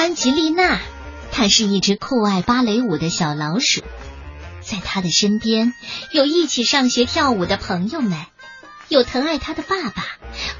[0.00, 0.80] 安吉丽娜，
[1.30, 3.82] 她是一只酷爱芭蕾舞的小老鼠，
[4.62, 5.74] 在她的身边
[6.10, 8.18] 有一起上学跳舞的朋友们，
[8.88, 10.06] 有疼爱她的爸爸，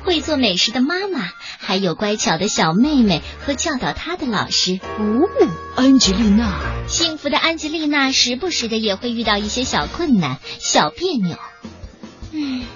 [0.05, 4.79] 会做美食的妈妈，还有乖巧的小妹妹和教导她的老师。
[4.99, 5.27] 哦，
[5.75, 11.39] 安吉丽娜，幸福的安吉丽娜时不时的也会遇到一些小困难、小别扭。
[12.33, 12.67] 嗯，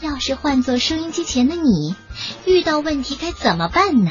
[0.00, 1.94] 要是换做收音机前的你，
[2.46, 4.10] 遇到问题该怎么办呢？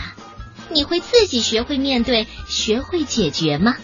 [0.70, 3.76] 你会自己学会面对、学会解决吗？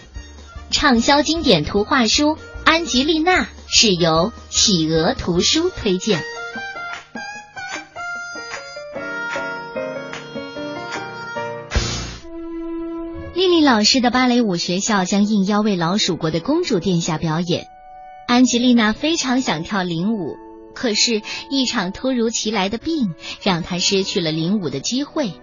[0.72, 6.24] 畅销经典图画书《安吉丽娜》是由企鹅图书推荐。
[13.36, 17.68] 丽丽老师的芭蕾舞学校将应邀为老鼠国的公主殿下表演。
[18.28, 20.38] 安吉丽娜非常想跳领舞，
[20.74, 21.22] 可是，
[21.52, 23.14] 一场突如其来的病
[23.44, 25.34] 让她失去了领舞的机会。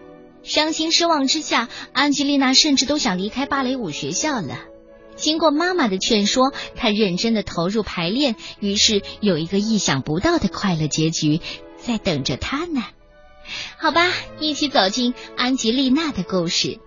[0.43, 4.59] 伤心失望之下，安吉丽娜甚至都想离开芭蕾舞学校了。
[5.17, 11.41] 经过妈妈的劝说，她认真的投入排练，于是有一个意想不到的快乐结局
[11.77, 12.83] 在等着她呢。
[13.77, 14.07] 好吧，
[14.39, 16.79] 一起走进安吉丽娜的故事。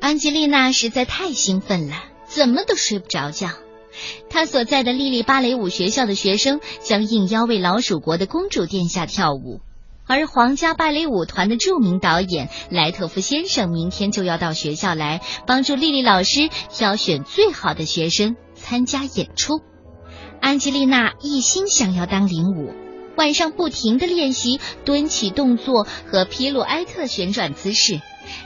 [0.00, 3.50] 安吉丽娜实在太兴奋了，怎么都睡不着觉。
[4.30, 9.60] 她所在的莉莉芭蕾舞学校的学生将应邀为老鼠国的公主殿下跳舞，
[10.06, 19.60] 而皇家芭蕾舞团的著名导演莱特夫先生明天就要到学校来帮助莉莉老师挑选最好的学生参加演出。
[20.40, 22.74] 安吉丽娜一心想要当领舞，
[23.16, 28.00] 晚上不停的练习蹲起动作和皮鲁埃特旋转姿势，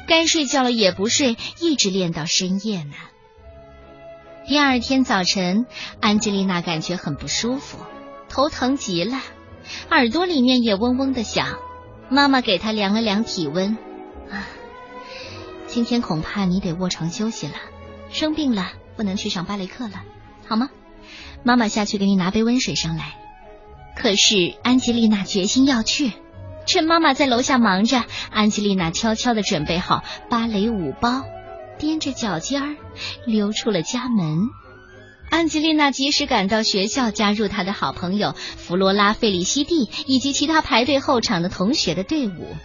[0.07, 2.93] 该睡觉了也不睡，一直练到深夜呢。
[4.49, 5.67] 第二天早晨，
[6.01, 7.79] 安吉丽娜感觉很不舒服，
[8.29, 9.19] 头疼极了，
[9.91, 11.59] 耳朵里面也嗡嗡的响。
[12.09, 13.77] 妈妈给她量了量体温，
[14.31, 14.47] 啊，
[15.67, 17.55] 今天恐怕你得卧床休息了，
[18.09, 20.05] 生病了不能去上芭蕾课了，
[20.47, 20.71] 好吗？
[21.43, 23.17] 妈妈下去给你拿杯温水上来。
[23.97, 26.13] 可是安吉丽娜决心要去，
[26.67, 31.25] 趁妈妈在楼下忙着，安吉丽娜悄悄的准备好芭蕾舞包。
[31.79, 32.77] 踮着脚尖儿
[33.27, 34.49] 溜出了家门，
[35.31, 42.57] 安吉丽娜及时赶到学校，加入她的好朋友弗罗拉、费里西蒂以及其他排队候场的同学的队伍。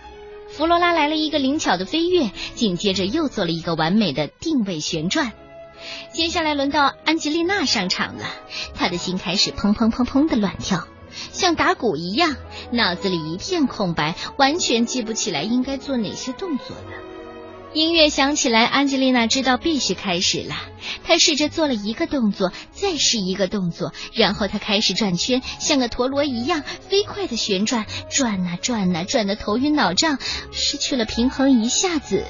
[0.49, 5.33] 弗罗拉来了一个灵巧的飞跃，紧接着又做了一个完美的定位旋转。
[6.13, 8.25] 接下来轮到安吉丽娜上场了，
[8.75, 10.87] 她的心开始砰砰砰砰的乱跳，
[11.31, 12.35] 像打鼓一样，
[12.71, 16.97] 脑子里一片空白，完全记不起来应该做哪些动作了。
[17.73, 20.55] 音乐响起来，安吉丽娜知道必须开始了。
[21.05, 30.19] 她试着做了一个动作，再试一个动作，然后她开始转圈，像个陀螺一样飞快的旋转，转啊转啊，转得头晕脑胀，
[30.51, 32.25] 失去了平衡，一下子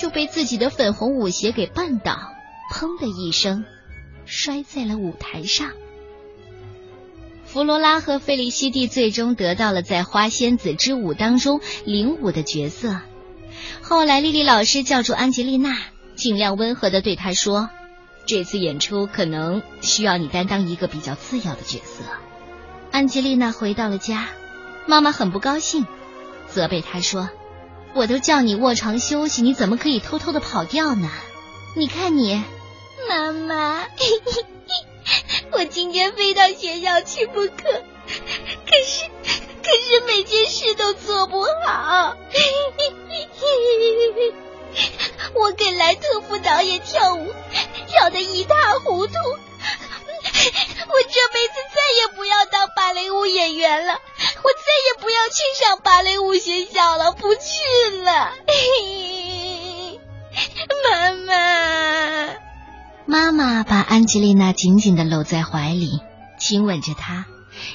[0.00, 2.16] 就被自己的粉红舞鞋给绊倒，
[2.72, 3.64] 砰的一声
[4.24, 5.72] 摔在了舞台上。
[7.44, 13.00] 弗罗拉和费利西蒂最终得到了在花仙子之舞当中领舞的角色。
[13.82, 15.78] 后来，莉莉老师叫住安吉丽娜，
[16.14, 17.70] 尽量温和的对她说
[18.26, 22.04] ：“这次演出可能需要你担当一个比较次要的角色。”
[22.90, 24.28] 安吉丽娜回到了家，
[24.86, 25.86] 妈妈很不高兴，
[26.48, 27.28] 责备她说
[27.94, 31.10] ：“我都叫你卧床休息，你怎么可以偷偷的跑掉呢？
[31.76, 32.42] 你看你，
[33.08, 33.84] 妈妈，
[35.52, 39.04] 我今天非到学校去不可，可是，
[39.62, 40.85] 可是每件事都
[54.46, 58.32] 我再也不要去上芭蕾舞学校了，不去了。
[60.84, 62.36] 妈妈，
[63.06, 65.98] 妈妈把安吉丽娜紧紧的搂在怀里，
[66.38, 67.26] 亲吻着她，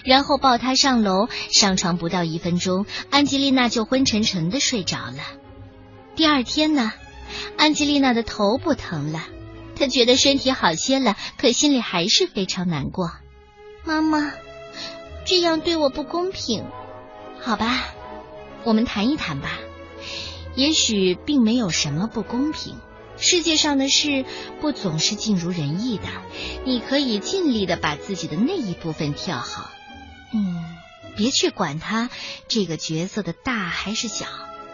[0.06, 1.27] 然后抱她上楼。
[1.51, 5.24] 上床不到一分钟，安吉丽娜就昏沉沉的睡着了。
[6.15, 6.94] 第二天呢？
[7.57, 9.25] 安吉丽娜的头不疼了，
[9.75, 13.12] 她觉得身体好些了，可心里还是非常难过。
[13.83, 14.31] 妈妈，
[15.25, 16.65] 这样对我不公平。
[17.39, 17.94] 好吧，
[18.63, 19.59] 我们谈一谈吧。
[20.56, 22.75] 也许并没有什么不公平，
[23.18, 24.25] 世界上的事
[24.59, 26.03] 不总是尽如人意的。
[26.65, 29.71] 你可以尽力的把自己的那一部分跳好。
[30.33, 30.77] 嗯，
[31.15, 32.09] 别去管他
[32.47, 34.25] 这个角色的大还是小。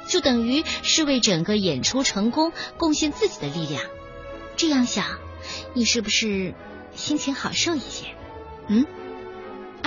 [0.08, 3.84] 就等于是为整个演出成功贡献自己的力量，
[4.56, 5.06] 这样想，
[5.74, 6.56] 你是不是
[6.96, 8.06] 心情好受一些？
[8.70, 8.86] 嗯，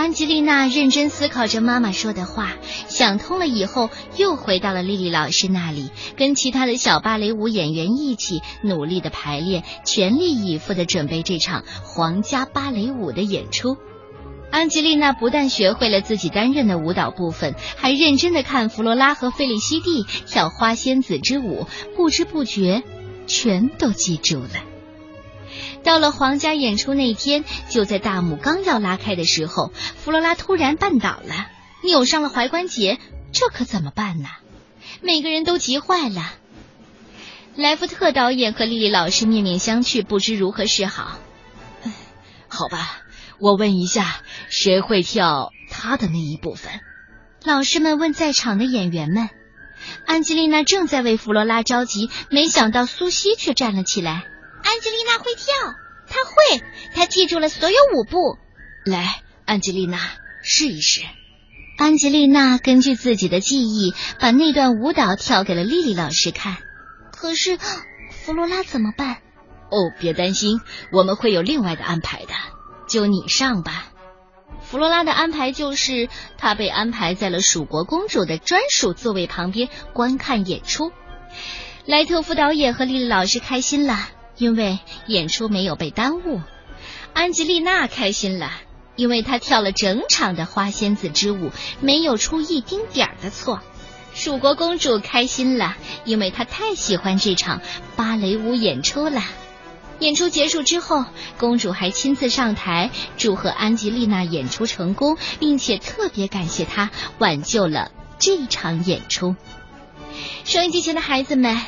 [0.01, 2.55] 安吉丽娜认真思考着妈妈说的话，
[2.89, 13.77] 想通了以后，又回到了丽丽老师那里，跟其他的小芭蕾舞演员一起努力的排练，全力以赴的准备这场皇家芭蕾舞的演出。
[14.51, 22.83] 安吉丽娜不但学会了自己担任的舞蹈部分，还认真的看弗罗拉和费利西蒂跳花仙子之舞，不知不觉
[23.27, 24.70] 全都记住了。
[25.83, 31.49] 到了皇家演出那天，就在大幕刚要拉开的时候，弗罗拉突然绊倒了，
[31.83, 32.99] 扭伤了踝关节，
[33.33, 34.29] 这可怎么办呢？
[35.01, 36.33] 每个人都急坏了。
[37.57, 41.19] 莱福特导演和丽丽老师面面相觑，不知如何是好。
[42.49, 42.99] 好吧，
[43.39, 46.73] 我问一下，谁会跳他的那一部分？
[47.45, 49.31] 老师们问在场的演员们。
[50.07, 54.25] 安吉丽娜正在为弗罗拉着急，没想到苏西却站了起来。
[54.71, 55.53] 安吉丽娜会跳，
[56.07, 56.63] 她会，
[56.95, 58.39] 她记住了所有舞步。
[58.85, 59.99] 来，安吉丽娜，
[60.45, 61.01] 试一试。
[61.77, 66.59] 安吉丽娜根据自己的记忆，把那段舞蹈跳给了丽丽老师看。
[67.11, 67.59] 可是，
[68.13, 69.17] 弗罗拉怎么办？
[69.71, 70.61] 哦，别担心，
[70.93, 72.35] 我们会有另外的安排的。
[72.89, 73.87] 就你上吧。
[74.63, 76.09] 弗罗拉的安排就是，
[76.39, 80.93] 她被安排在了蜀国公主的专属座位旁边观看演出。
[81.87, 83.99] 莱特夫导演和丽丽老师开心了。
[84.41, 86.41] 因为演出没有被耽误，
[87.13, 88.51] 安吉丽娜开心了，
[88.97, 91.51] 因为她跳了整场的花仙子之舞，
[91.81, 93.61] 没有出一丁点儿的错。
[94.15, 95.77] 蜀国公主开心了，
[96.07, 97.61] 因为她太喜欢这场
[97.97, 99.23] 芭蕾舞演出了。
[99.99, 101.05] 演出结束之后，
[101.37, 109.37] 公主还亲自上台祝贺安吉丽娜演出成功，并且特别感谢她挽救了这场演出。
[110.45, 111.61] 收音机前的孩子们，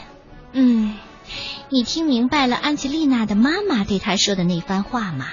[0.52, 0.96] 嗯。
[1.72, 5.28] 你听明白了安吉丽娜的妈妈对她说的那番话吗？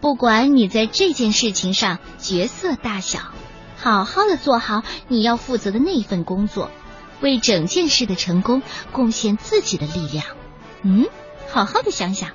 [0.00, 3.18] 不管你在这件事情上角色大小，
[3.76, 6.70] 好好的做好你要负责的那份工作，
[7.20, 10.24] 为整件事的成功贡献自己的力量。
[10.82, 11.06] 嗯，
[11.48, 12.30] 好好的想想。